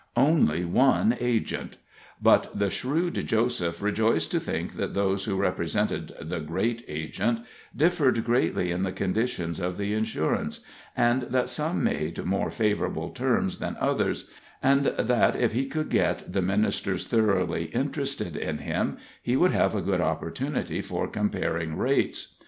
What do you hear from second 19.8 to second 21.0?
good opportunity